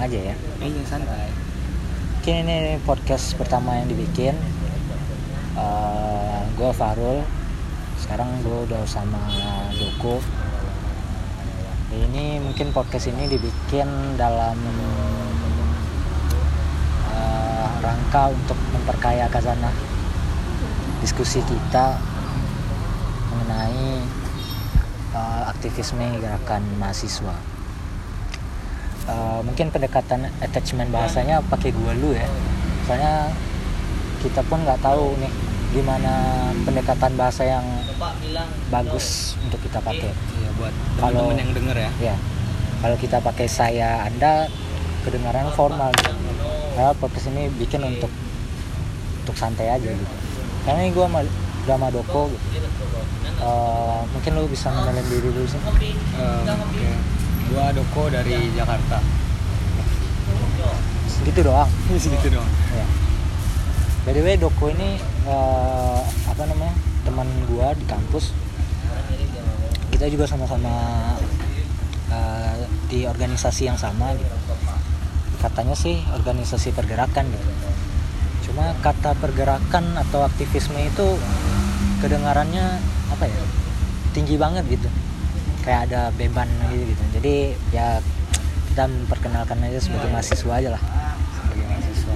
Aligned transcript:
aja 0.00 0.32
ya. 0.32 0.34
Iya 0.64 0.82
santai. 0.88 1.28
Mungkin 2.20 2.48
ini 2.48 2.76
podcast 2.84 3.36
pertama 3.36 3.76
yang 3.76 3.88
dibikin. 3.92 4.36
Uh, 5.56 6.40
gue 6.56 6.70
Farul. 6.72 7.20
Sekarang 8.00 8.28
gue 8.40 8.58
udah 8.64 8.80
sama 8.88 9.20
Doko. 9.76 10.20
Ini 11.92 12.40
mungkin 12.40 12.72
podcast 12.72 13.12
ini 13.12 13.28
dibikin 13.28 14.16
dalam 14.16 14.56
uh, 17.10 17.68
rangka 17.82 18.32
untuk 18.32 18.56
memperkaya 18.72 19.26
kazana 19.28 19.68
diskusi 21.00 21.40
kita 21.44 21.96
mengenai 23.32 24.04
uh, 25.16 25.48
aktivisme 25.50 26.20
gerakan 26.20 26.62
mahasiswa. 26.76 27.49
Uh, 29.08 29.40
mungkin 29.42 29.72
pendekatan 29.72 30.28
attachment 30.44 30.92
bahasanya 30.92 31.40
pakai 31.48 31.72
gua 31.72 31.96
lu 31.96 32.12
ya. 32.12 32.28
Soalnya 32.84 33.32
kita 34.20 34.44
pun 34.44 34.60
nggak 34.62 34.80
tahu 34.84 35.16
nih 35.18 35.32
gimana 35.70 36.12
pendekatan 36.66 37.14
bahasa 37.14 37.46
yang 37.46 37.64
bagus 38.68 39.38
untuk 39.46 39.62
kita 39.62 39.78
pakai. 39.80 40.10
Iya 40.12 40.50
buat 40.58 40.72
Kalau- 41.00 41.32
yang 41.32 41.54
denger 41.54 41.76
ya. 41.78 41.90
Ya, 42.12 42.16
kalau 42.82 42.96
kita 42.98 43.22
pakai 43.22 43.46
saya 43.48 44.04
Anda 44.04 44.50
kedengaran 45.06 45.48
formal. 45.56 45.94
Gitu. 45.96 46.12
Karena 46.76 46.92
podcast 46.98 47.26
ini 47.32 47.48
bikin 47.56 47.80
untuk 47.86 48.12
untuk 49.24 49.36
santai 49.36 49.70
aja 49.70 49.90
gitu. 49.90 50.14
Karena 50.66 50.78
ini 50.84 50.90
gue 50.92 51.04
sama 51.06 51.20
drama 51.64 51.88
Doko 51.88 52.28
gitu. 52.34 52.46
Eh, 53.40 54.00
mungkin 54.12 54.30
lu 54.36 54.44
bisa 54.50 54.68
mengenalin 54.68 55.06
diri 55.08 55.28
dulu 55.32 55.48
sih. 55.48 55.56
Em, 55.56 56.44
oke. 56.44 56.88
Gua 57.50 57.74
Doko 57.74 58.06
dari 58.06 58.54
Jakarta. 58.54 59.02
Segitu 61.10 61.42
doang. 61.42 61.66
Segitu 61.98 62.30
dong. 62.30 62.46
Ya. 62.70 62.86
By 64.06 64.14
the 64.14 64.22
way 64.22 64.38
Doko 64.38 64.70
ini 64.70 65.02
eh, 65.26 66.00
apa 66.30 66.42
namanya 66.46 66.74
teman 67.02 67.26
gua 67.50 67.74
di 67.74 67.82
kampus. 67.90 68.30
Kita 69.90 70.06
juga 70.06 70.30
sama-sama 70.30 70.70
eh, 72.14 72.70
di 72.86 73.02
organisasi 73.02 73.66
yang 73.66 73.74
sama. 73.74 74.14
Gitu. 74.14 74.30
Katanya 75.42 75.74
sih 75.74 75.98
organisasi 76.14 76.70
pergerakan 76.70 77.34
gitu. 77.34 77.50
Cuma 78.46 78.78
kata 78.78 79.18
pergerakan 79.18 79.98
atau 79.98 80.22
aktivisme 80.22 80.78
itu 80.78 81.18
kedengarannya 81.98 82.78
apa 83.10 83.26
ya 83.26 83.42
tinggi 84.14 84.38
banget 84.38 84.70
gitu. 84.70 84.86
Kayak 85.60 85.80
ada 85.90 86.00
beban 86.16 86.48
gitu 86.72 86.84
gitu. 86.94 87.02
Jadi 87.20 87.34
ya 87.74 88.00
kita 88.72 88.86
memperkenalkan 88.86 89.60
aja 89.66 89.78
sebagai 89.82 90.08
mahasiswa 90.08 90.52
aja 90.56 90.68
lah. 90.78 90.82
Sebagai 91.36 91.64
mahasiswa 91.68 92.14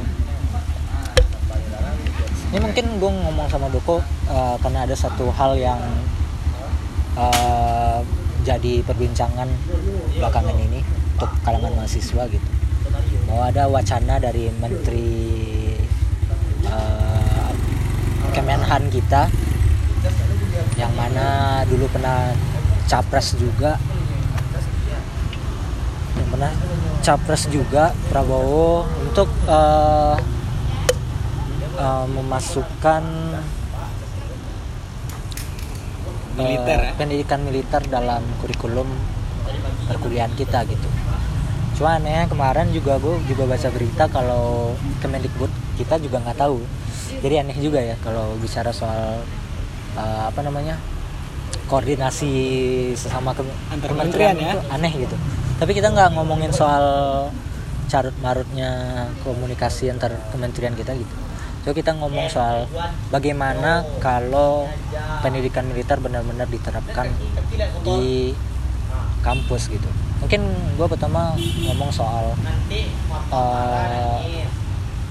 ini 2.55 2.63
mungkin 2.63 2.87
gue 3.03 3.11
ngomong 3.11 3.51
sama 3.51 3.67
Doko 3.67 3.99
uh, 4.31 4.55
karena 4.63 4.87
ada 4.87 4.95
satu 4.95 5.27
hal 5.35 5.59
yang 5.59 5.83
uh, 7.19 7.99
jadi 8.47 8.79
perbincangan 8.87 9.51
belakangan 10.15 10.55
ini 10.63 10.87
untuk 11.19 11.35
kalangan 11.43 11.75
mahasiswa 11.75 12.23
gitu 12.31 12.49
bahwa 13.27 13.51
ada 13.51 13.67
wacana 13.67 14.23
dari 14.23 14.55
Menteri 14.55 15.11
uh, 16.71 17.51
Kemenhan 18.31 18.87
kita 18.87 19.27
yang 20.79 20.95
mana 20.95 21.59
dulu 21.67 21.91
pernah 21.91 22.39
capres 22.89 23.37
juga 23.37 23.81
yang 26.15 26.29
pernah 26.31 26.53
capres 27.03 27.51
juga 27.51 27.91
Prabowo 28.09 28.87
untuk 29.03 29.29
uh, 29.51 30.17
uh, 31.79 32.07
memasukkan 32.07 33.03
Militer 36.35 36.79
uh, 36.83 36.85
ya? 36.91 36.93
pendidikan 36.99 37.41
militer 37.47 37.79
dalam 37.87 38.19
kurikulum 38.43 38.91
perkuliahan 39.87 40.35
kita 40.35 40.67
gitu. 40.67 40.89
Cuma 41.79 41.99
anehnya 41.99 42.27
kemarin 42.27 42.75
juga 42.75 42.99
gue 42.99 43.23
juga 43.31 43.47
baca 43.47 43.69
berita 43.71 44.11
kalau 44.11 44.75
Kemendikbud 44.99 45.51
kita 45.79 45.99
juga 46.03 46.19
nggak 46.27 46.39
tahu. 46.39 46.59
Jadi 47.23 47.35
aneh 47.39 47.59
juga 47.63 47.79
ya 47.79 47.95
kalau 48.03 48.35
bicara 48.43 48.75
soal 48.75 49.23
uh, 49.95 50.23
apa 50.27 50.43
namanya 50.43 50.75
koordinasi 51.75 52.33
sesama 52.95 53.35
ke 53.35 53.43
Antar 53.75 53.91
kementerian 53.91 54.31
kementerian 54.31 54.37
ya? 54.39 54.53
itu 54.55 54.59
aneh 54.71 54.93
gitu. 54.95 55.17
Tapi 55.59 55.73
kita 55.75 55.91
nggak 55.91 56.15
ngomongin 56.15 56.55
soal 56.55 56.87
carut 57.91 58.15
marutnya 58.23 58.71
komunikasi 59.27 59.91
antar 59.91 60.15
kementerian 60.31 60.79
kita 60.79 60.95
gitu. 60.95 61.15
So 61.67 61.75
kita 61.75 61.99
ngomong 61.99 62.31
soal 62.31 62.71
bagaimana 63.11 63.83
kalau 63.99 64.71
pendidikan 65.19 65.67
militer 65.67 65.99
benar-benar 65.99 66.47
diterapkan 66.47 67.11
di 67.83 68.31
kampus 69.27 69.67
gitu. 69.67 69.91
Mungkin 70.23 70.41
gue 70.79 70.87
pertama 70.87 71.35
ngomong 71.67 71.91
soal 71.91 72.39
eh, 73.35 74.19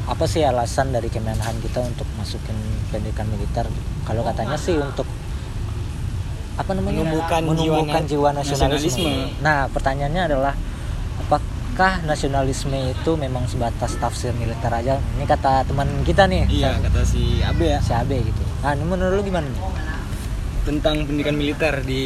apa 0.03 0.25
sih 0.27 0.47
alasan 0.47 0.95
dari 0.95 1.11
Kemenhan 1.11 1.59
kita 1.59 1.83
untuk 1.83 2.07
masukin 2.15 2.55
pendidikan 2.87 3.27
militer? 3.27 3.67
Kalau 4.07 4.23
katanya 4.23 4.55
sih 4.55 4.77
untuk 4.79 5.09
apa 6.53 6.71
namanya 6.71 7.01
Menumbuhkan 7.01 7.41
jiwa 7.41 7.49
menumbuhkan 7.49 7.99
na- 7.99 8.07
jiwa 8.07 8.29
nasionalisme. 8.31 8.89
nasionalisme. 9.01 9.41
Nah 9.41 9.65
pertanyaannya 9.67 10.21
adalah 10.23 10.53
apakah 11.19 12.03
nasionalisme 12.03 12.77
itu 12.87 13.11
memang 13.15 13.45
sebatas 13.45 13.97
tafsir 13.97 14.29
militer 14.31 14.69
aja? 14.69 14.97
Ini 15.13 15.25
kata 15.25 15.63
teman 15.63 15.89
kita 16.03 16.25
nih, 16.25 16.45
Iya 16.47 16.77
kata 16.79 17.01
si 17.01 17.41
Abe 17.41 17.65
ya 17.67 17.79
si 17.79 17.91
Abe 17.91 18.21
gitu. 18.21 18.43
Nah 18.59 18.73
menurut 18.75 19.17
lu 19.17 19.23
gimana 19.23 19.45
nih? 19.45 19.63
tentang 20.63 21.03
pendidikan 21.03 21.35
militer 21.35 21.75
di 21.83 22.03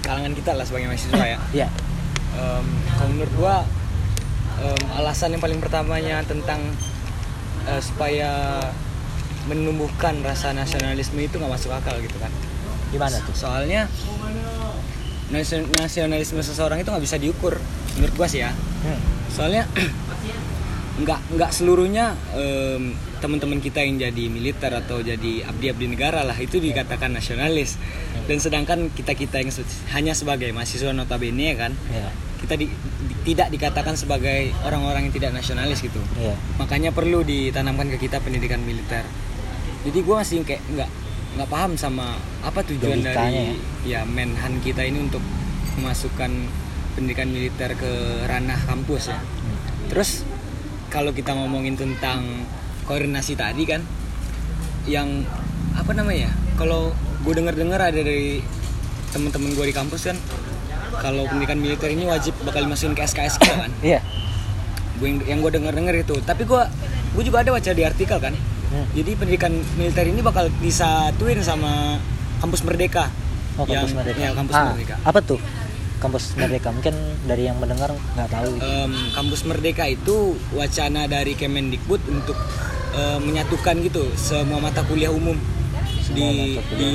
kalangan 0.00 0.32
kita 0.32 0.52
lah 0.52 0.64
sebagai 0.64 0.88
mahasiswa 0.88 1.26
ya. 1.26 1.38
Iya, 1.58 1.68
Em, 2.32 2.64
kalau 2.90 3.10
menurut 3.10 3.34
gua 3.36 3.56
em, 4.58 4.82
alasan 4.94 5.28
yang 5.30 5.42
paling 5.42 5.58
pertamanya 5.58 6.24
tentang 6.24 6.64
eh, 7.66 7.82
supaya 7.82 8.64
menumbuhkan 9.42 10.22
rasa 10.22 10.52
nasionalisme 10.52 11.18
itu 11.18 11.34
nggak 11.34 11.50
masuk 11.50 11.68
akal 11.70 11.92
gitu 11.98 12.14
kan. 12.16 12.32
Gimana 12.92 13.16
tuh? 13.18 13.34
Soalnya 13.34 13.88
nasionalisme 15.72 16.44
seseorang 16.44 16.78
itu 16.78 16.88
nggak 16.92 17.04
bisa 17.04 17.16
diukur 17.16 17.56
menurut 17.96 18.14
gua 18.14 18.28
sih 18.28 18.44
ya. 18.44 18.52
Hmm. 18.84 19.00
Soalnya 19.32 19.64
nggak 21.02 21.20
nggak 21.32 21.50
seluruhnya 21.50 22.12
em, 22.36 22.92
teman-teman 23.18 23.64
kita 23.64 23.80
yang 23.80 23.96
jadi 23.96 24.24
militer 24.28 24.68
atau 24.76 25.00
jadi 25.00 25.48
abdi-abdi 25.48 25.88
negara 25.88 26.20
lah 26.20 26.36
itu 26.36 26.60
dikatakan 26.60 27.16
nasionalis 27.16 27.80
dan 28.28 28.36
sedangkan 28.36 28.92
kita 28.92 29.16
kita 29.16 29.40
yang 29.40 29.48
hanya 29.96 30.12
sebagai 30.12 30.52
mahasiswa 30.52 30.92
notabene 30.92 31.48
ya 31.48 31.56
kan 31.56 31.72
Iya, 31.88 32.12
kita 32.44 32.54
di- 32.60 32.68
di- 33.08 33.18
tidak 33.32 33.48
dikatakan 33.48 33.96
sebagai 33.96 34.52
orang-orang 34.68 35.08
yang 35.08 35.14
tidak 35.16 35.32
nasionalis 35.32 35.80
gitu 35.80 36.02
iya. 36.20 36.36
makanya 36.60 36.92
perlu 36.92 37.24
ditanamkan 37.24 37.88
ke 37.96 37.96
kita 37.96 38.20
pendidikan 38.20 38.60
militer 38.60 39.06
jadi 39.88 39.96
gue 39.96 40.14
masih 40.14 40.44
kayak 40.44 40.60
nggak 40.76 40.90
nggak 41.32 41.48
paham 41.48 41.72
sama 41.80 42.20
apa 42.44 42.60
tujuan 42.60 43.00
Logikanya 43.00 43.56
dari 43.56 43.88
ya. 43.88 44.04
menhan 44.04 44.60
kita 44.60 44.84
ini 44.84 45.08
untuk 45.08 45.24
memasukkan 45.80 46.28
pendidikan 46.92 47.32
militer 47.32 47.72
ke 47.72 47.92
ranah 48.28 48.60
kampus 48.68 49.08
ya. 49.08 49.20
Terus 49.88 50.28
kalau 50.92 51.16
kita 51.16 51.32
ngomongin 51.32 51.72
tentang 51.80 52.44
koordinasi 52.84 53.32
tadi 53.32 53.64
kan 53.64 53.80
yang 54.84 55.24
apa 55.72 55.96
namanya 55.96 56.28
ya 56.28 56.32
kalau 56.60 56.92
gue 57.24 57.32
dengar 57.32 57.56
dengar 57.56 57.80
ada 57.80 57.96
dari 57.96 58.44
teman-teman 59.14 59.56
gue 59.56 59.66
di 59.72 59.74
kampus 59.76 60.12
kan 60.12 60.18
kalau 61.00 61.24
pendidikan 61.24 61.56
militer 61.56 61.88
ini 61.88 62.04
wajib 62.04 62.36
bakal 62.44 62.60
dimasukin 62.60 62.92
ke 62.92 63.08
SKS 63.08 63.40
kan? 63.40 63.72
Iya. 63.80 64.04
gue 65.00 65.08
yang, 65.08 65.18
yang 65.24 65.38
gue 65.42 65.50
denger 65.50 65.72
denger 65.74 65.94
itu. 66.04 66.14
Tapi 66.22 66.44
gue 66.44 66.62
gue 67.16 67.22
juga 67.24 67.40
ada 67.40 67.50
baca 67.56 67.70
di 67.72 67.82
artikel 67.82 68.20
kan 68.20 68.36
Hmm. 68.72 68.86
jadi 68.90 69.10
pendidikan 69.14 69.52
militer 69.76 70.04
ini 70.04 70.20
bakal 70.20 70.48
disatuin 70.58 71.38
sama 71.38 72.00
kampus 72.38 72.64
merdeka 72.64 73.12
Oh, 73.52 73.68
kampus 73.68 73.92
yang 73.92 74.00
Merdeka. 74.00 74.18
ya, 74.18 74.30
kampus 74.32 74.54
Ah, 74.54 74.64
merdeka 74.66 74.94
Apa 75.04 75.20
tuh? 75.20 75.36
Kampus 76.00 76.24
Merdeka. 76.34 76.72
Mungkin 76.72 76.94
dari 77.22 77.44
yang 77.44 77.60
mendengar 77.60 77.92
nggak 77.92 78.26
tahu. 78.26 78.48
gitu. 78.50 78.64
Em, 78.64 78.92
kampus 79.12 79.40
merdeka 79.44 79.84
itu 79.86 80.16
wacana 80.50 81.04
dari 81.04 81.32
Kemendikbud 81.32 82.00
untuk 82.08 82.34
eh, 82.92 83.18
menyatukan 83.18 83.76
gitu 83.82 84.08
semua 84.14 84.56
mata 84.58 84.80
kuliah 84.82 85.08
umum 85.08 85.36
di 86.08 86.24
mata 86.50 86.64
kuliah. 86.66 86.78
di 86.78 86.90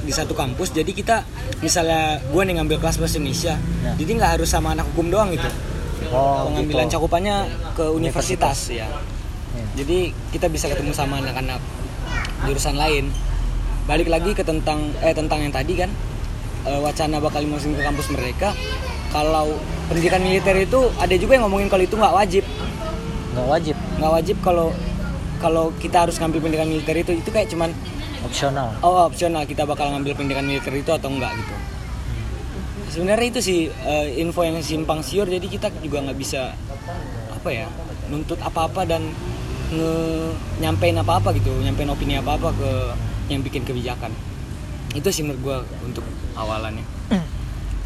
di 0.00 0.12
satu 0.12 0.32
kampus 0.32 0.70
jadi 0.70 0.88
kita 0.88 1.26
misalnya 1.58 2.22
gue 2.24 2.42
nih 2.44 2.54
ngambil 2.56 2.78
kelas 2.78 2.96
bahasa 2.96 3.14
Indonesia 3.16 3.54
Ya. 3.82 3.92
jadi 3.94 4.10
nggak 4.12 4.30
harus 4.32 4.48
sama 4.48 4.72
anak 4.72 4.86
hukum 4.88 5.06
doang 5.08 5.30
gitu 5.30 5.50
Oh, 6.08 6.46
pengambilan 6.48 6.86
gitu. 6.86 6.96
cakupannya 6.96 7.36
ke 7.74 7.84
universitas, 7.88 8.70
ya 8.70 8.86
Iya. 8.86 8.86
Jadi 9.76 10.08
kita 10.32 10.48
bisa 10.48 10.72
ketemu 10.72 10.96
sama 10.96 11.20
anak-anak 11.20 11.60
jurusan 12.48 12.80
lain. 12.80 13.12
Balik 13.84 14.08
lagi 14.08 14.32
ke 14.32 14.40
tentang 14.40 14.88
eh 15.04 15.12
tentang 15.12 15.44
yang 15.44 15.52
tadi 15.52 15.76
kan. 15.76 15.92
Eh, 16.66 16.80
wacana 16.82 17.20
bakal 17.20 17.44
dimasukin 17.44 17.76
ke 17.76 17.84
kampus 17.84 18.08
mereka. 18.10 18.56
Kalau 19.12 19.60
pendidikan 19.86 20.24
militer 20.24 20.56
itu 20.58 20.90
ada 20.98 21.14
juga 21.14 21.38
yang 21.38 21.46
ngomongin 21.46 21.68
kalau 21.68 21.84
itu 21.84 21.94
nggak 21.94 22.14
wajib. 22.16 22.44
Nggak 23.36 23.46
wajib? 23.46 23.76
Nggak 24.00 24.12
wajib 24.16 24.36
kalau 24.40 24.68
kalau 25.36 25.64
kita 25.76 26.08
harus 26.08 26.16
ngambil 26.18 26.40
pendidikan 26.48 26.68
militer 26.72 26.96
itu. 26.96 27.12
Itu 27.12 27.28
kayak 27.28 27.52
cuman 27.52 27.70
opsional? 28.24 28.72
Oh 28.80 29.04
opsional. 29.04 29.44
Kita 29.44 29.68
bakal 29.68 29.92
ngambil 29.92 30.16
pendidikan 30.16 30.48
militer 30.48 30.72
itu 30.72 30.90
atau 30.90 31.12
enggak 31.12 31.36
gitu. 31.36 31.54
Sebenarnya 32.96 33.28
itu 33.28 33.40
sih 33.44 33.60
eh, 33.68 34.18
info 34.24 34.40
yang 34.40 34.56
simpang 34.64 35.04
siur. 35.04 35.28
Jadi 35.28 35.46
kita 35.52 35.68
juga 35.84 36.00
nggak 36.00 36.18
bisa 36.18 36.56
apa 37.28 37.48
ya 37.52 37.68
nuntut 38.10 38.40
apa-apa 38.42 38.82
dan 38.88 39.06
nge 39.72 39.94
nyampein 40.62 40.96
apa-apa 40.98 41.34
gitu 41.34 41.50
nyampein 41.62 41.90
opini 41.90 42.18
apa-apa 42.18 42.54
ke 42.54 42.70
yang 43.32 43.42
bikin 43.42 43.66
kebijakan 43.66 44.14
itu 44.94 45.08
sih 45.10 45.26
menurut 45.26 45.40
gua 45.42 45.56
untuk 45.82 46.06
awalannya 46.38 46.86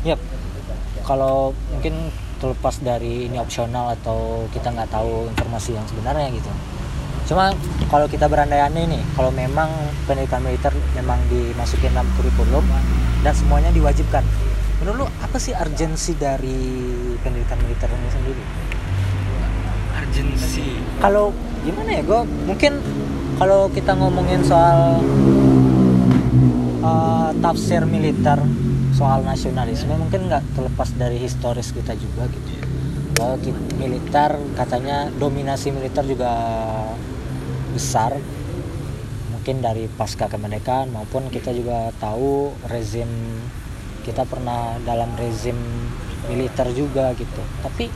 Yap. 0.00 0.16
Kalau 1.04 1.52
mungkin 1.68 2.08
terlepas 2.40 2.80
dari 2.80 3.28
ini 3.28 3.36
opsional 3.36 3.92
atau 4.00 4.48
kita 4.48 4.72
nggak 4.72 4.88
tahu 4.88 5.28
informasi 5.28 5.76
yang 5.76 5.84
sebenarnya 5.84 6.32
gitu. 6.32 6.48
Cuma 7.28 7.52
kalau 7.92 8.08
kita 8.08 8.24
berandai-andai 8.26 8.88
nih, 8.88 9.02
kalau 9.12 9.28
memang 9.28 9.68
pendidikan 10.08 10.40
militer 10.40 10.72
memang 10.96 11.20
dimasukin 11.28 11.92
dalam 11.92 12.08
kurikulum 12.16 12.64
dan 13.20 13.36
semuanya 13.36 13.68
diwajibkan. 13.76 14.24
Menurut 14.80 15.04
lu 15.04 15.06
apa 15.20 15.36
sih 15.36 15.52
urgensi 15.52 16.16
dari 16.16 16.88
pendidikan 17.20 17.60
militer 17.60 17.92
ini 17.92 18.08
sendiri? 18.08 18.44
urgensi 20.00 20.80
Kalau 20.96 21.28
gimana 21.60 21.90
ya, 22.00 22.02
gue 22.04 22.20
mungkin 22.48 22.72
kalau 23.36 23.68
kita 23.72 23.92
ngomongin 23.96 24.40
soal 24.44 25.00
uh, 26.84 27.30
tafsir 27.40 27.84
militer 27.88 28.40
soal 28.96 29.24
nasionalisme 29.24 29.96
mungkin 29.96 30.28
nggak 30.28 30.44
terlepas 30.56 30.92
dari 30.96 31.16
historis 31.20 31.72
kita 31.72 31.96
juga 31.96 32.28
gitu. 32.28 32.50
Bahwa 33.16 33.36
ki- 33.40 33.76
militer 33.80 34.36
katanya 34.56 35.08
dominasi 35.16 35.72
militer 35.72 36.04
juga 36.04 36.32
besar 37.72 38.16
mungkin 39.32 39.64
dari 39.64 39.88
pasca 39.88 40.28
kemerdekaan 40.28 40.92
maupun 40.92 41.32
kita 41.32 41.48
juga 41.56 41.96
tahu 41.96 42.52
rezim 42.68 43.08
kita 44.04 44.28
pernah 44.28 44.76
dalam 44.84 45.12
rezim 45.16 45.56
militer 46.28 46.68
juga 46.76 47.16
gitu. 47.16 47.40
Tapi 47.64 47.88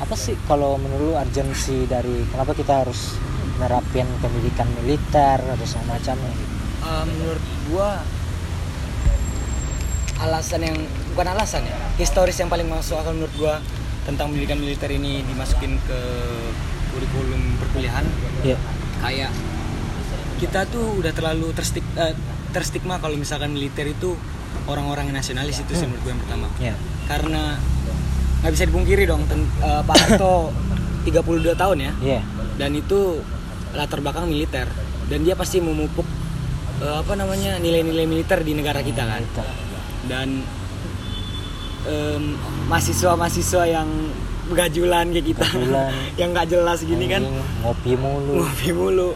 apa 0.00 0.14
sih 0.16 0.32
kalau 0.44 0.74
menurut 0.74 1.12
lu 1.12 1.14
urgensi 1.14 1.84
dari 1.84 2.24
kenapa 2.26 2.56
kita 2.56 2.82
harus 2.82 3.20
nerapin 3.60 4.08
pendidikan 4.18 4.64
militer 4.74 5.36
atau 5.36 5.66
semacamnya 5.68 6.32
gitu? 6.32 6.54
Eh, 6.80 7.04
menurut 7.06 7.44
gua 7.68 7.90
alasan 10.20 10.60
yang 10.62 10.76
bukan 11.12 11.28
alasan 11.32 11.64
ya 11.64 11.76
historis 11.96 12.36
yang 12.36 12.48
paling 12.48 12.68
masuk 12.68 12.96
akal 12.96 13.12
menurut 13.12 13.32
gua 13.36 13.54
tentang 14.04 14.32
pendidikan 14.32 14.56
militer 14.56 14.88
ini 14.88 15.24
dimasukin 15.24 15.76
ke 15.80 16.00
kurikulum 16.90 17.56
perkuliahan 17.56 18.04
Iya. 18.40 18.56
kayak 19.00 19.32
kita 20.40 20.64
tuh 20.66 20.96
udah 20.96 21.12
terlalu 21.12 21.52
terstik, 21.52 21.84
eh, 21.96 22.16
terstigma 22.50 22.96
kalau 22.96 23.12
misalkan 23.14 23.52
militer 23.52 23.84
itu 23.86 24.16
orang-orang 24.64 25.12
nasionalis 25.12 25.60
itu 25.60 25.72
sih 25.72 25.84
Hmm. 25.84 25.92
menurut 25.92 26.02
gue 26.02 26.12
yang 26.12 26.22
pertama 26.24 26.46
Iya. 26.56 26.74
karena 27.06 27.42
nggak 28.40 28.52
bisa 28.52 28.64
dipungkiri 28.64 29.04
dong 29.04 29.22
ten- 29.24 29.48
eh, 29.60 29.82
Pak 29.82 29.96
Harto 29.96 30.52
32 31.02 31.52
tahun 31.54 31.78
ya. 31.80 31.92
Iya. 32.00 32.20
dan 32.56 32.70
itu 32.72 33.20
latar 33.72 34.00
belakang 34.00 34.28
militer. 34.28 34.68
Dan 35.08 35.24
dia 35.24 35.32
pasti 35.32 35.58
memupuk 35.58 36.04
eh, 36.80 36.96
apa 36.96 37.12
namanya 37.14 37.56
nilai-nilai 37.56 38.04
militer 38.04 38.40
di 38.40 38.52
negara 38.52 38.80
kita 38.80 39.02
kan. 39.02 39.22
Dan 40.04 40.44
em, 41.84 42.36
mahasiswa-mahasiswa 42.66 43.64
yang 43.66 43.88
begajulan 44.48 45.08
kayak 45.08 45.26
kita 45.26 45.44
Begajulan. 45.46 45.92
yang 46.20 46.28
nggak 46.32 46.48
jelas 46.48 46.78
gini 46.82 47.06
kan. 47.06 47.22
Ngopi 47.62 47.92
mulu. 47.96 48.32
Ngopi 48.42 48.68
mulu. 48.72 49.10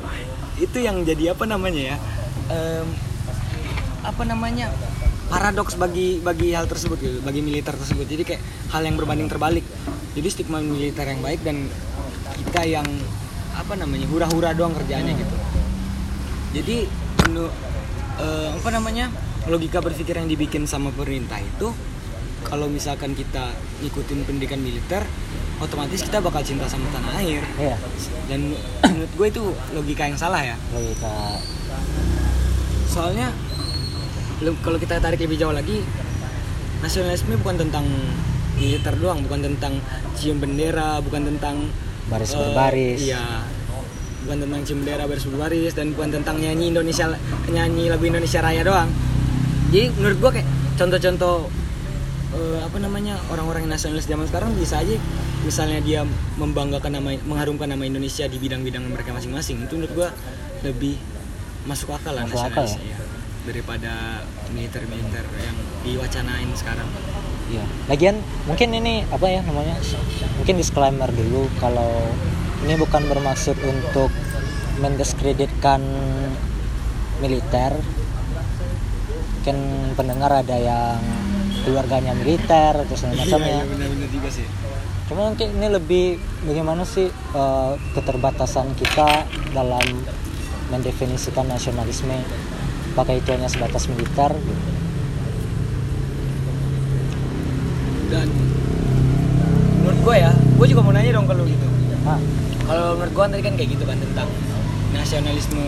Itu 0.56 0.78
yang 0.78 1.02
jadi 1.02 1.34
apa 1.34 1.44
namanya 1.44 1.82
ya? 1.92 1.96
Em, 2.48 2.86
apa 4.04 4.22
namanya 4.22 4.68
paradoks 5.34 5.74
bagi 5.74 6.22
bagi 6.22 6.54
hal 6.54 6.70
tersebut 6.70 6.98
gitu 7.02 7.18
bagi 7.26 7.42
militer 7.42 7.74
tersebut. 7.74 8.06
Jadi 8.06 8.22
kayak 8.22 8.42
hal 8.70 8.86
yang 8.86 8.94
berbanding 8.94 9.26
terbalik. 9.26 9.66
Jadi 10.14 10.28
stigma 10.30 10.62
militer 10.62 11.02
yang 11.02 11.18
baik 11.18 11.42
dan 11.42 11.66
kita 12.38 12.62
yang 12.62 12.86
apa 13.58 13.74
namanya 13.74 14.06
hura-hura 14.06 14.54
doang 14.54 14.70
kerjaannya 14.78 15.14
gitu. 15.18 15.36
Jadi 16.54 16.76
menu- 17.26 17.54
eh, 18.22 18.48
apa 18.54 18.70
namanya 18.70 19.10
logika 19.50 19.82
berpikir 19.82 20.14
yang 20.14 20.30
dibikin 20.30 20.70
sama 20.70 20.94
pemerintah 20.94 21.42
itu 21.42 21.74
kalau 22.46 22.70
misalkan 22.70 23.18
kita 23.18 23.50
ngikutin 23.82 24.22
pendidikan 24.22 24.62
militer 24.62 25.02
otomatis 25.58 26.04
kita 26.04 26.22
bakal 26.22 26.46
cinta 26.46 26.70
sama 26.70 26.86
tanah 26.94 27.18
air. 27.18 27.42
Iya. 27.58 27.76
dan 28.30 28.54
menurut 28.86 29.12
gue 29.18 29.26
itu 29.34 29.42
logika 29.74 30.06
yang 30.06 30.18
salah 30.18 30.46
ya. 30.46 30.54
Logika. 30.70 31.42
Soalnya 32.86 33.34
kalau 34.60 34.76
kita 34.76 35.00
tarik 35.00 35.20
lebih 35.20 35.40
jauh 35.40 35.54
lagi 35.54 35.80
nasionalisme 36.84 37.40
bukan 37.40 37.56
tentang 37.64 37.86
militer 38.60 38.94
doang 39.00 39.24
bukan 39.24 39.40
tentang 39.40 39.80
cium 40.14 40.38
bendera 40.38 41.00
bukan 41.00 41.26
tentang 41.26 41.56
baris 42.12 42.36
eh, 42.36 42.38
berbaris. 42.38 42.98
iya 43.00 43.24
bukan 44.24 44.38
tentang 44.48 44.60
cium 44.64 44.78
bendera 44.84 45.04
baris 45.04 45.24
berbaris 45.28 45.72
dan 45.76 45.86
bukan 45.92 46.08
tentang 46.20 46.36
nyanyi 46.40 46.72
Indonesia 46.72 47.12
nyanyi 47.48 47.92
lagu 47.92 48.04
Indonesia 48.08 48.40
Raya 48.40 48.64
doang. 48.64 48.88
Jadi 49.68 49.90
menurut 50.00 50.18
gua 50.22 50.30
kayak 50.32 50.48
contoh-contoh 50.80 51.36
eh, 52.32 52.58
apa 52.64 52.76
namanya 52.80 53.20
orang-orang 53.28 53.68
nasionalis 53.68 54.08
zaman 54.08 54.24
sekarang 54.24 54.56
bisa 54.56 54.80
aja 54.80 54.96
misalnya 55.44 55.78
dia 55.84 56.00
membanggakan 56.40 57.00
nama 57.00 57.20
mengharumkan 57.20 57.68
nama 57.68 57.84
Indonesia 57.84 58.24
di 58.24 58.40
bidang-bidang 58.40 58.88
mereka 58.88 59.12
masing-masing. 59.12 59.60
Itu 59.68 59.76
menurut 59.76 59.92
gua 59.92 60.08
lebih 60.64 60.96
masuk 61.68 61.92
akal 61.92 62.16
lah 62.16 62.24
Masuk 62.24 62.48
akal 62.48 62.64
ya. 62.64 62.96
Daripada 63.44 64.24
militer-militer 64.52 65.24
yang 65.40 65.56
diwacanain 65.84 66.50
sekarang 66.56 66.88
Iya. 67.44 67.60
Lagian 67.92 68.16
mungkin 68.48 68.72
ini 68.72 69.04
apa 69.12 69.28
ya 69.28 69.44
namanya? 69.44 69.76
Mungkin 70.40 70.56
disclaimer 70.56 71.12
dulu 71.12 71.52
kalau 71.60 71.92
ini 72.64 72.72
bukan 72.80 73.04
bermaksud 73.04 73.52
untuk 73.68 74.08
mendiskreditkan 74.80 75.84
militer. 77.20 77.76
Mungkin 79.36 79.56
pendengar 79.92 80.40
ada 80.40 80.56
yang 80.56 81.04
keluarganya 81.68 82.16
militer 82.16 82.80
atau 82.80 82.96
segala 82.96 83.28
macamnya. 83.28 83.60
Iya, 83.60 83.68
benar-benar 83.68 84.08
juga 84.08 84.28
sih 84.32 84.48
Cuma 85.04 85.28
mungkin 85.28 85.48
ini 85.60 85.68
lebih 85.68 86.06
bagaimana 86.48 86.82
sih 86.88 87.12
eh, 87.12 87.72
keterbatasan 87.92 88.72
kita 88.72 89.28
dalam 89.52 89.84
mendefinisikan 90.72 91.44
nasionalisme. 91.44 92.24
Apakah 92.94 93.18
itu 93.18 93.28
hanya 93.34 93.50
sebatas 93.50 93.90
militer? 93.90 94.30
dan 98.14 98.28
menurut 99.82 99.98
gue 100.06 100.16
ya 100.22 100.30
gue 100.30 100.66
juga 100.70 100.80
mau 100.86 100.92
nanya 100.94 101.10
dong 101.18 101.26
kalau 101.26 101.42
gitu. 101.42 101.66
Ah, 102.06 102.20
kalau 102.68 102.86
menurut 103.00 103.12
gue 103.12 103.24
tadi 103.34 103.42
kan 103.42 103.54
kayak 103.58 103.70
gitu 103.74 103.84
kan 103.84 103.98
tentang 103.98 104.28
nasionalisme 104.94 105.64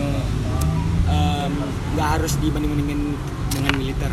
nggak 1.97 2.09
harus 2.19 2.37
dibanding-bandingin 2.39 3.17
dengan 3.49 3.73
militer. 3.73 4.11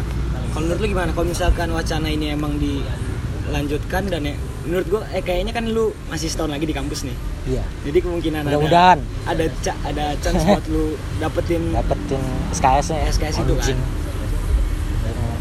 Kalau 0.56 0.64
menurut 0.64 0.80
lu 0.80 0.86
gimana? 0.88 1.10
Kalau 1.12 1.26
misalkan 1.28 1.68
wacana 1.74 2.08
ini 2.08 2.32
emang 2.32 2.56
dilanjutkan 2.56 4.08
dan 4.08 4.24
ya, 4.24 4.34
menurut 4.64 4.86
gue 4.88 5.00
eh 5.12 5.20
kayaknya 5.20 5.52
kan 5.52 5.68
lu 5.68 5.92
masih 6.08 6.26
setahun 6.26 6.48
lagi 6.48 6.64
di 6.64 6.72
kampus 6.72 7.04
nih 7.04 7.16
iya. 7.46 7.64
jadi 7.84 7.98
kemungkinan 8.00 8.40
ada 8.42 8.56
Mudah-mudahan. 8.56 8.98
ada 9.28 9.44
ca- 9.60 9.80
ada 9.84 10.04
chance 10.18 10.40
buat 10.48 10.64
lu 10.66 10.96
dapetin 11.20 11.68
dapetin 11.70 12.22
SKS 12.50 12.86
nya 12.90 12.98
SKS 13.08 13.36
itu 13.44 13.54
kan. 13.54 13.76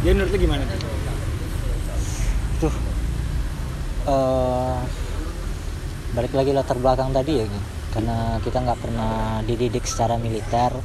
Jadi 0.03 0.12
menurut 0.12 0.32
lu 0.36 0.39
gimana 0.44 0.63
tuh 0.68 0.80
tuh 2.60 2.74
eh 4.03 4.77
balik 6.13 6.34
lagi 6.36 6.51
latar 6.51 6.77
belakang 6.77 7.10
tadi 7.10 7.34
ya 7.39 7.46
gitu. 7.48 7.60
karena 7.96 8.18
kita 8.44 8.58
nggak 8.60 8.80
pernah 8.84 9.15
dididik 9.48 9.86
secara 9.88 10.20
militer 10.20 10.75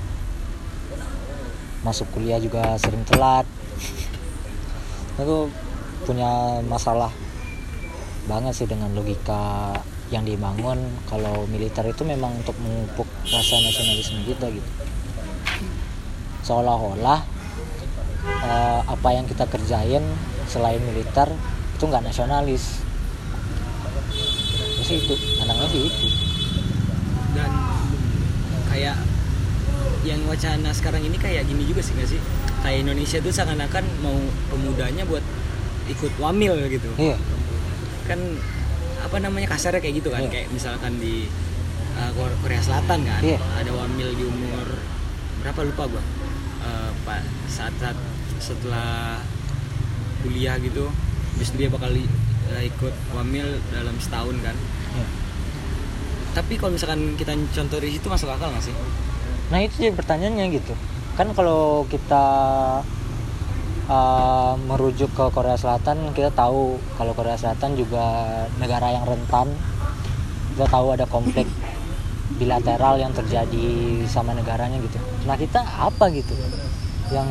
masuk 1.83 2.07
kuliah 2.15 2.39
juga 2.39 2.79
sering 2.79 3.03
telat 3.03 3.45
itu 5.21 5.51
punya 6.07 6.63
masalah 6.65 7.11
banget 8.29 8.53
sih 8.53 8.69
dengan 8.69 8.93
logika 8.93 9.73
yang 10.13 10.29
dibangun. 10.29 10.77
Kalau 11.09 11.49
militer 11.49 11.83
itu 11.89 12.05
memang 12.05 12.37
untuk 12.37 12.55
memupuk 12.61 13.09
rasa 13.25 13.57
nasionalisme 13.65 14.21
kita 14.29 14.53
gitu. 14.53 14.71
Seolah-olah 16.45 17.25
eh, 18.29 18.81
apa 18.85 19.09
yang 19.17 19.25
kita 19.25 19.49
kerjain 19.49 20.05
selain 20.45 20.85
militer 20.85 21.33
itu 21.75 21.85
nggak 21.89 22.05
nasionalis. 22.05 22.85
Terus 24.79 24.91
itu 24.93 25.15
anaknya 25.41 25.67
sih 25.73 25.83
itu. 25.89 26.07
Dan 27.33 27.51
kayak 28.69 28.97
yang 30.05 30.21
wacana 30.29 30.71
sekarang 30.77 31.03
ini 31.05 31.17
kayak 31.17 31.49
gini 31.49 31.65
juga 31.65 31.81
sih 31.81 31.97
nggak 31.97 32.09
sih? 32.13 32.21
Kayak 32.61 32.79
Indonesia 32.85 33.19
tuh 33.25 33.33
seakan-akan 33.33 33.85
mau 34.05 34.17
pemudanya 34.53 35.09
buat 35.09 35.25
ikut 35.89 36.13
wamil 36.21 36.53
gitu. 36.69 36.89
Iya 37.01 37.17
kan 38.09 38.21
apa 38.99 39.17
namanya 39.21 39.47
kasarnya 39.49 39.79
kayak 39.79 40.01
gitu 40.01 40.09
kan 40.11 40.25
Iya. 40.25 40.31
kayak 40.33 40.49
misalkan 40.51 40.97
di 40.97 41.29
uh, 41.95 42.11
Kor- 42.13 42.35
Korea 42.41 42.59
Selatan 42.59 43.05
kan 43.05 43.21
Iya. 43.21 43.39
ada 43.55 43.71
wamil 43.71 44.09
di 44.11 44.25
umur 44.25 44.67
berapa 45.39 45.61
lupa 45.63 45.85
gua 45.87 46.05
Eh, 46.59 46.91
pak 47.07 47.23
saat 47.47 47.71
saat 47.79 47.95
setelah 48.37 49.23
kuliah 50.21 50.59
gitu 50.59 50.91
itu 51.39 51.55
dia 51.55 51.71
bakal 51.71 51.95
eh, 51.95 52.67
ikut 52.67 52.91
wamil 53.15 53.47
dalam 53.71 53.95
setahun 53.97 54.35
kan 54.43 54.57
Iya. 54.91 55.07
tapi 56.35 56.59
kalau 56.59 56.75
misalkan 56.75 57.15
kita 57.15 57.31
contoh 57.55 57.79
di 57.79 57.95
situ 57.95 58.07
masuk 58.07 58.27
akal 58.29 58.51
nggak 58.51 58.65
sih 58.65 58.75
Nah 59.49 59.65
itu 59.65 59.81
jadi 59.81 59.97
pertanyaannya 59.97 60.45
gitu. 60.53 60.77
Kan 61.17 61.33
kalau 61.33 61.89
kita 61.89 62.25
uh, 63.89 64.55
merujuk 64.69 65.11
ke 65.17 65.25
Korea 65.35 65.57
Selatan, 65.57 66.13
kita 66.13 66.31
tahu 66.31 66.79
kalau 66.95 67.13
Korea 67.17 67.35
Selatan 67.35 67.75
juga 67.75 68.05
negara 68.61 68.93
yang 68.93 69.09
rentan. 69.09 69.51
Kita 70.55 70.69
tahu 70.69 70.95
ada 70.95 71.07
konflik 71.09 71.47
bilateral 72.37 73.01
yang 73.01 73.11
terjadi 73.17 74.05
sama 74.07 74.37
negaranya 74.37 74.79
gitu. 74.79 75.01
Nah 75.25 75.35
kita 75.35 75.65
apa 75.65 76.13
gitu? 76.13 76.37
Yang 77.09 77.29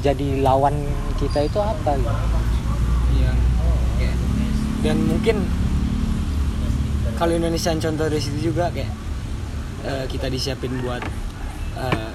jadi 0.00 0.40
lawan 0.40 0.74
kita 1.20 1.44
itu 1.44 1.60
apa 1.60 1.94
gitu? 2.00 2.16
kayak 4.00 4.16
dan 4.80 4.96
mungkin 5.04 5.36
kalau 7.20 7.36
Indonesia 7.36 7.76
contoh 7.76 8.08
dari 8.08 8.22
situ 8.22 8.48
juga 8.48 8.72
kayak 8.72 8.92
eh, 9.84 10.04
kita 10.08 10.32
disiapin 10.32 10.72
buat 10.80 11.04
eh, 11.76 12.12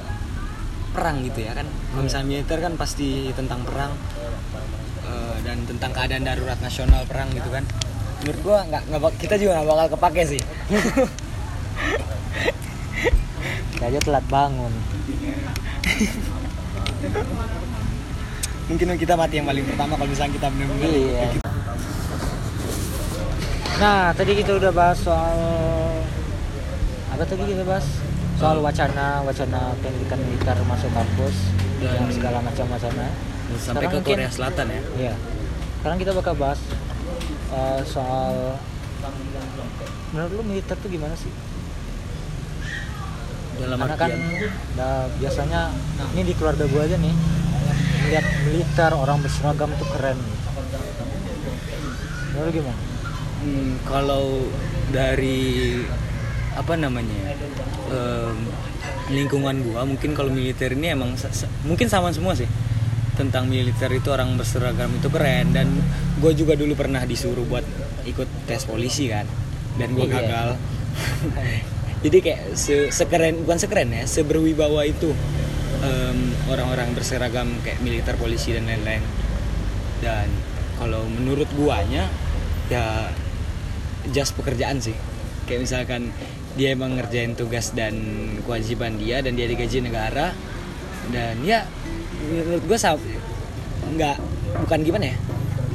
perang 0.95 1.19
gitu 1.27 1.43
ya 1.43 1.51
kan 1.51 1.67
kalau 1.67 2.03
misalnya 2.07 2.27
militer 2.31 2.57
kan 2.63 2.73
pasti 2.79 3.29
tentang 3.35 3.67
perang 3.67 3.91
eh, 5.03 5.37
dan 5.43 5.57
tentang 5.67 5.91
keadaan 5.91 6.23
darurat 6.23 6.59
nasional 6.63 7.03
perang 7.03 7.27
gitu 7.35 7.51
kan 7.51 7.67
menurut 8.23 8.39
gua 8.41 8.57
nggak 8.65 8.83
nggak 8.89 9.13
kita 9.19 9.35
juga 9.35 9.59
nggak 9.59 9.67
bakal 9.67 9.87
kepake 9.99 10.23
sih 10.23 10.41
Kita 13.75 13.91
aja 13.91 13.99
telat 13.99 14.23
bangun. 14.31 14.71
mungkin 18.65 18.97
kita 18.97 19.13
mati 19.13 19.37
yang 19.37 19.45
paling 19.45 19.67
pertama 19.67 19.93
kalau 19.93 20.09
misalnya 20.09 20.33
kita 20.41 20.47
benar-benar 20.47 20.89
Iya. 20.89 21.25
Nah, 23.77 24.09
tadi 24.15 24.31
kita 24.39 24.57
udah 24.57 24.71
bahas 24.71 24.97
soal 25.03 25.37
apa 27.13 27.23
tadi 27.27 27.43
kita 27.45 27.61
bahas? 27.61 27.85
Soal 28.35 28.59
wacana 28.59 29.23
wacana 29.23 29.59
pendidikan 29.79 30.19
militer 30.19 30.57
masuk 30.61 30.91
kampus 30.91 31.35
Dan- 31.77 31.95
dan 31.97 32.09
segala 32.09 32.37
macam 32.39 32.65
wacana. 32.67 33.05
sampai 33.45 33.61
Sekarang 33.61 33.83
ke 33.85 33.95
mungkin- 33.95 34.17
Korea 34.17 34.29
Selatan 34.29 34.65
ya 34.67 34.81
Iya. 34.97 35.13
Sekarang 35.77 35.97
kita 35.97 36.11
bakal 36.11 36.33
bahas 36.35 36.59
uh, 37.49 37.79
soal 37.83 38.57
menurut 40.11 40.31
lu 40.33 40.43
militer 40.43 40.73
tuh 40.75 40.89
gimana 40.89 41.13
sih? 41.13 41.29
dalam 43.55 43.79
Karena 43.79 43.95
kan 43.95 44.11
nah, 44.75 45.07
biasanya 45.15 45.71
ini 46.11 46.21
di 46.25 46.33
keluarga 46.33 46.67
gua 46.67 46.83
aja 46.83 46.97
nih 46.97 47.15
melihat 48.01 48.25
militer 48.43 48.91
orang 48.91 49.23
berseragam 49.23 49.71
tuh 49.73 49.87
keren. 49.89 50.19
Menurut 52.29 52.51
gimana? 52.51 52.81
Hmm, 53.37 53.79
kalau 53.85 54.43
dari 54.89 55.79
apa 56.55 56.73
namanya 56.73 57.35
em, 57.87 58.37
lingkungan 59.07 59.61
gua 59.61 59.83
mungkin 59.83 60.11
kalau 60.11 60.31
militer 60.31 60.73
ini 60.73 60.91
emang 60.91 61.13
sa- 61.13 61.29
sa- 61.29 61.51
mungkin 61.61 61.85
sama 61.85 62.09
semua 62.09 62.33
sih 62.33 62.47
tentang 63.15 63.45
militer 63.45 63.87
itu 63.89 64.09
orang 64.09 64.35
berseragam 64.35 64.91
itu 64.91 65.07
keren 65.07 65.51
dan 65.51 65.67
gue 66.17 66.31
juga 66.33 66.51
dulu 66.53 66.75
pernah 66.75 66.99
disuruh 67.03 67.43
buat 67.43 67.63
ikut 68.03 68.27
tes 68.43 68.63
polisi 68.63 69.07
kan 69.07 69.23
dan 69.75 69.91
gue 69.91 70.03
Iya. 70.03 70.15
gagal. 70.15 70.47
Jadi 72.03 72.17
kayak 72.19 72.41
se 72.53 72.75
sekeren 72.89 73.39
bukan 73.41 73.55
sekeren 73.55 73.87
ya 73.89 74.03
seberwibawa 74.03 74.83
itu 74.83 75.15
em, 75.79 76.19
orang-orang 76.47 76.91
berseragam 76.91 77.47
kayak 77.61 77.79
militer 77.79 78.15
polisi 78.15 78.51
dan 78.51 78.67
lain-lain. 78.67 78.99
Dan 79.99 80.27
kalau 80.75 81.07
menurut 81.07 81.47
guanya 81.55 82.11
ya 82.67 83.09
just 84.11 84.35
pekerjaan 84.35 84.77
sih. 84.77 84.93
Kayak 85.45 85.61
misalkan 85.63 86.11
dia 86.55 86.71
emang 86.71 86.95
ngerjain 86.95 87.35
tugas 87.35 87.75
dan 87.75 87.93
kewajiban 88.43 88.95
dia 88.95 89.19
dan 89.19 89.35
dia 89.35 89.45
digaji 89.45 89.83
negara. 89.83 90.31
Dan 91.11 91.43
ya 91.43 91.67
menurut 92.25 92.63
gua 92.65 92.79
sa- 92.79 92.99
nggak 93.85 94.17
bukan 94.65 94.79
gimana 94.81 95.05
ya? 95.13 95.17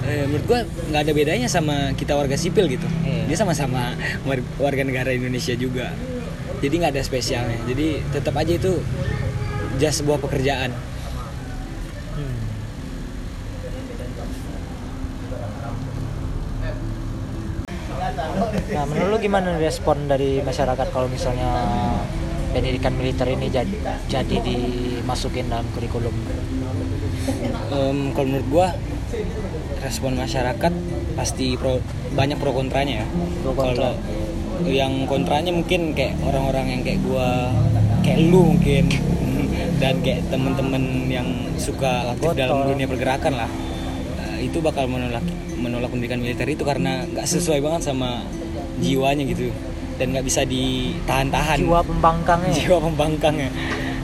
Eh, 0.01 0.25
menurut 0.27 0.47
gua 0.49 0.61
nggak 0.65 1.03
ada 1.07 1.13
bedanya 1.13 1.47
sama 1.47 1.93
kita 1.95 2.17
warga 2.17 2.35
sipil 2.35 2.67
gitu. 2.67 2.89
Iya. 3.05 3.29
dia 3.31 3.37
sama-sama 3.39 3.95
war- 4.27 4.43
warga 4.59 4.83
negara 4.83 5.15
Indonesia 5.15 5.55
juga. 5.55 5.93
Jadi 6.61 6.75
nggak 6.77 6.93
ada 6.97 7.03
spesialnya. 7.05 7.61
Jadi 7.69 8.01
tetap 8.11 8.35
aja 8.35 8.53
itu 8.57 8.81
just 9.79 10.03
sebuah 10.03 10.19
pekerjaan. 10.19 10.73
Hmm. 12.17 12.37
Nah, 18.01 18.85
menurut 18.89 19.09
lu 19.13 19.19
gimana 19.21 19.61
respon 19.61 20.09
dari 20.09 20.41
masyarakat 20.41 20.87
kalau 20.89 21.07
misalnya 21.07 21.51
pendidikan 22.51 22.97
militer 22.97 23.29
ini 23.31 23.47
jadi 23.53 23.77
jadi 24.09 24.37
dimasukin 24.41 25.53
dalam 25.53 25.69
kurikulum? 25.77 26.15
Em, 27.71 27.99
kalau 28.17 28.27
menurut 28.27 28.49
gua 28.49 28.67
respon 29.85 30.17
masyarakat 30.17 30.73
pasti 31.15 31.55
pro, 31.61 31.79
banyak 32.17 32.41
pro 32.41 32.57
kontranya 32.57 33.05
ya. 33.05 33.07
Pro 33.45 33.53
kontra. 33.53 33.93
Kalau 33.93 33.93
yang 34.65 35.09
kontranya 35.09 35.53
mungkin 35.53 35.93
kayak 35.97 36.21
orang-orang 36.25 36.79
yang 36.79 36.83
kayak 36.85 37.01
gua, 37.05 37.53
kayak 38.01 38.19
lu 38.29 38.57
mungkin 38.57 38.89
dan 39.81 40.01
kayak 40.05 40.29
temen-temen 40.29 41.09
yang 41.09 41.29
suka 41.57 42.13
aktif 42.13 42.37
dalam 42.37 42.69
dunia 42.69 42.89
pergerakan 42.89 43.45
lah. 43.45 43.51
Itu 44.41 44.65
bakal 44.65 44.89
menolak 44.89 45.23
menolak 45.61 45.93
pendidikan 45.93 46.19
militer 46.19 46.49
itu 46.49 46.65
karena 46.65 47.05
nggak 47.05 47.29
sesuai 47.29 47.61
banget 47.61 47.93
sama 47.93 48.25
jiwanya 48.81 49.25
gitu. 49.29 49.53
Dan 50.01 50.17
nggak 50.17 50.25
bisa 50.25 50.49
ditahan-tahan. 50.49 51.61
Jiwa 51.61 51.85
pembangkangnya. 51.85 52.53
jiwa 52.57 52.79
pembangkangnya. 52.81 53.51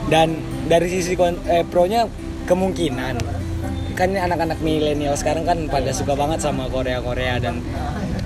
Dan 0.07 0.37
dari 0.69 0.87
sisi 0.93 1.17
eh, 1.17 1.65
pronya 1.65 2.05
kemungkinan. 2.45 3.17
Kan 3.97 4.13
anak-anak 4.13 4.61
milenial 4.61 5.17
sekarang 5.17 5.41
kan 5.41 5.57
pada 5.73 5.89
suka 5.89 6.13
banget 6.13 6.37
sama 6.37 6.69
Korea 6.69 7.01
Korea 7.01 7.41
dan 7.41 7.65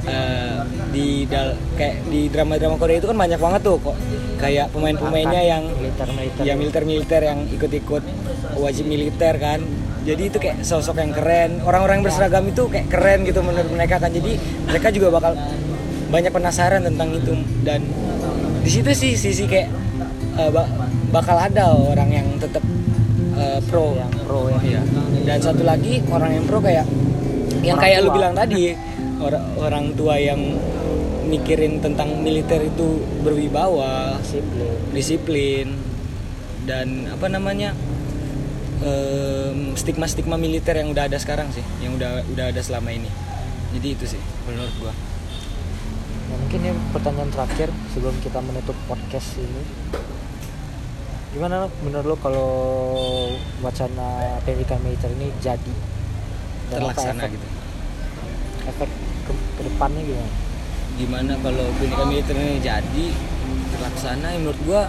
eh, 0.04 0.60
di 0.92 1.24
dal 1.32 1.56
kayak 1.80 2.12
di 2.12 2.28
drama-drama 2.28 2.76
Korea 2.76 3.00
itu 3.00 3.08
kan 3.08 3.16
banyak 3.16 3.40
banget 3.40 3.62
tuh 3.64 3.80
kok. 3.80 3.96
Kayak 4.44 4.68
pemain-pemainnya 4.76 5.42
yang 5.48 5.64
militer-militer. 5.72 6.44
ya 6.44 6.54
militer-militer 6.60 7.22
yang 7.24 7.40
ikut-ikut 7.48 8.04
wajib 8.60 8.86
militer 8.90 9.38
kan 9.40 9.64
jadi 10.02 10.24
itu 10.24 10.38
kayak 10.38 10.62
sosok 10.62 10.98
yang 10.98 11.12
keren 11.12 11.62
orang-orang 11.62 12.02
yang 12.02 12.06
berseragam 12.06 12.44
itu 12.44 12.64
kayak 12.66 12.88
keren 12.88 13.22
gitu 13.22 13.40
menurut 13.40 13.70
mereka 13.70 13.98
kan 13.98 14.10
jadi 14.10 14.34
mereka 14.66 14.88
juga 14.90 15.08
bakal 15.12 15.32
banyak 16.08 16.30
penasaran 16.30 16.82
tentang 16.82 17.10
itu 17.14 17.34
dan 17.62 17.80
di 18.60 18.70
situ 18.70 18.92
sih 18.92 19.14
sisi 19.14 19.46
kayak 19.46 19.70
ba- 20.50 20.70
bakal 21.10 21.36
ada 21.36 21.72
orang 21.72 22.10
yang 22.10 22.28
tetap 22.38 22.64
eh, 23.34 23.60
pro 23.64 23.94
yang 23.94 24.12
pro 24.22 24.50
ya. 24.50 24.60
Iya. 24.62 24.82
dan 25.24 25.38
satu 25.38 25.62
lagi 25.62 26.02
orang 26.08 26.32
yang 26.34 26.46
pro 26.46 26.60
kayak 26.60 26.86
yang 27.62 27.76
Orang 27.76 27.84
kayak 27.84 27.98
lu 28.00 28.10
tua. 28.10 28.16
bilang 28.18 28.34
tadi 28.34 28.62
orang 29.20 29.44
orang 29.56 29.86
tua 29.94 30.16
yang 30.18 30.40
mikirin 31.24 31.80
tentang 31.80 32.20
militer 32.20 32.60
itu 32.60 33.00
berwibawa 33.22 34.18
Disiplin. 34.20 34.72
disiplin 34.92 35.68
dan 36.64 36.88
apa 37.08 37.28
namanya 37.28 37.72
stigma 39.78 40.06
stigma 40.10 40.36
militer 40.42 40.74
yang 40.74 40.90
udah 40.90 41.06
ada 41.06 41.18
sekarang 41.22 41.54
sih 41.54 41.62
yang 41.82 41.94
udah 41.98 42.26
udah 42.34 42.46
ada 42.50 42.62
selama 42.62 42.90
ini. 42.90 43.10
Jadi 43.72 43.88
itu 43.94 44.06
sih 44.18 44.22
menurut 44.50 44.74
gua. 44.82 44.94
Nah, 46.32 46.38
mungkin 46.40 46.60
ini 46.64 46.72
pertanyaan 46.96 47.32
terakhir 47.32 47.70
sebelum 47.94 48.16
kita 48.26 48.40
menutup 48.42 48.76
podcast 48.90 49.38
ini. 49.38 49.64
Gimana 51.32 51.72
menurut 51.86 52.06
lo 52.12 52.16
kalau 52.20 52.52
wacana 53.64 54.40
pendidikan 54.44 54.84
militer 54.84 55.12
ini 55.16 55.32
jadi? 55.40 55.76
Dan 56.72 56.88
terlaksana 56.88 57.22
efek, 57.24 57.36
gitu. 57.36 57.48
efek 58.68 58.90
ke, 59.28 59.32
ke 59.32 59.62
depannya 59.68 60.02
gimana? 60.04 60.32
gimana 61.00 61.34
kalau 61.40 61.66
pendidikan 61.80 62.08
militer 62.12 62.36
ini 62.36 62.60
jadi 62.60 63.06
terlaksana? 63.76 64.28
Menurut 64.38 64.60
gua 64.68 64.82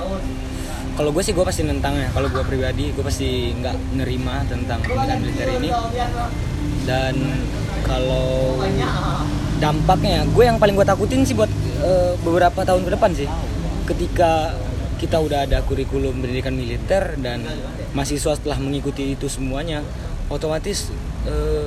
kalau 0.93 1.11
gue 1.11 1.23
sih 1.25 1.33
gue 1.33 1.45
pasti 1.45 1.63
nentang 1.65 1.97
ya. 1.97 2.09
Kalau 2.13 2.29
gue 2.29 2.43
pribadi 2.45 2.93
gue 2.93 3.05
pasti 3.05 3.53
nggak 3.57 3.97
nerima 3.97 4.45
tentang 4.47 4.85
pendidikan 4.85 5.19
militer 5.21 5.49
ini. 5.59 5.71
Dan 6.85 7.15
kalau 7.87 8.61
dampaknya 9.63 10.27
gue 10.27 10.45
yang 10.45 10.59
paling 10.59 10.75
gue 10.75 10.87
takutin 10.87 11.25
sih 11.25 11.35
buat 11.39 11.51
eh, 11.83 12.13
beberapa 12.21 12.61
tahun 12.63 12.83
ke 12.85 12.91
depan 12.99 13.11
sih. 13.17 13.29
Ketika 13.89 14.55
kita 15.01 15.19
udah 15.19 15.51
ada 15.51 15.59
kurikulum 15.67 16.23
pendidikan 16.23 16.55
militer 16.55 17.19
dan 17.19 17.43
mahasiswa 17.91 18.39
setelah 18.39 18.59
mengikuti 18.63 19.19
itu 19.19 19.27
semuanya 19.27 19.83
otomatis 20.31 20.95
eh, 21.27 21.67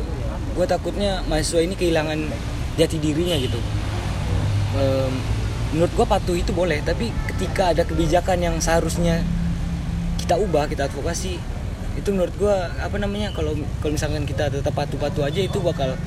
gue 0.56 0.66
takutnya 0.66 1.20
mahasiswa 1.28 1.60
ini 1.60 1.76
kehilangan 1.76 2.32
jati 2.80 2.96
dirinya 3.00 3.36
gitu 3.36 3.60
menurut 5.76 5.92
gue 5.92 6.06
patuh 6.08 6.36
itu 6.40 6.56
boleh 6.56 6.80
tapi 6.88 7.12
ketika 7.36 7.76
ada 7.76 7.84
kebijakan 7.84 8.40
yang 8.40 8.56
seharusnya 8.64 9.20
kita 10.24 10.40
ubah 10.40 10.72
kita 10.72 10.88
advokasi 10.88 11.36
itu 12.00 12.10
menurut 12.16 12.32
gue 12.40 12.56
apa 12.80 12.96
namanya 12.96 13.36
kalau 13.36 13.56
kalau 13.84 13.92
misalkan 13.92 14.24
kita 14.24 14.48
tetap 14.48 14.72
patuh-patuh 14.72 15.28
aja 15.28 15.40
itu 15.44 15.60
bakal 15.60 16.00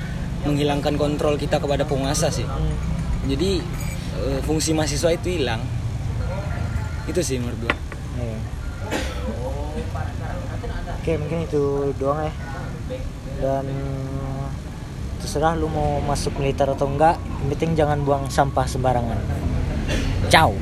menghilangkan 0.44 0.96
kontrol 0.96 1.34
kita 1.34 1.58
kepada 1.58 1.82
penguasa 1.88 2.28
sih. 2.28 2.44
Jadi 3.24 3.60
eh, 4.20 4.40
fungsi 4.44 4.76
mahasiswa 4.76 5.16
itu 5.16 5.40
hilang. 5.40 5.64
Itu 7.08 7.24
sih 7.24 7.40
menurut 7.40 7.68
gue 7.68 7.74
Iya. 8.18 8.38
Oke 11.00 11.12
mungkin 11.16 11.38
itu 11.48 11.62
doang 11.96 12.28
ya. 12.28 12.32
Dan 13.38 13.64
terserah 15.24 15.56
lu 15.56 15.72
mau 15.72 16.04
masuk 16.04 16.36
militer 16.36 16.68
atau 16.68 16.84
enggak 16.88 17.16
yang 17.42 17.48
penting 17.54 17.70
jangan 17.78 17.98
buang 18.02 18.24
sampah 18.28 18.66
sembarangan 18.66 19.18
早。 20.28 20.52